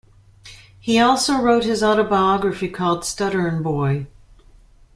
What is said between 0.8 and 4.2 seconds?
also wrote his autobiography called "Stutterin' Boy".